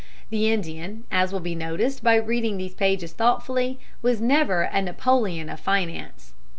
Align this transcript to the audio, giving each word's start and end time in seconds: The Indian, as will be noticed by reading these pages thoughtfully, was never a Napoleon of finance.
The 0.31 0.51
Indian, 0.51 1.03
as 1.11 1.31
will 1.31 1.41
be 1.41 1.53
noticed 1.53 2.03
by 2.03 2.15
reading 2.15 2.57
these 2.57 2.73
pages 2.73 3.13
thoughtfully, 3.13 3.77
was 4.01 4.19
never 4.19 4.63
a 4.63 4.81
Napoleon 4.81 5.47
of 5.47 5.59
finance. 5.59 6.33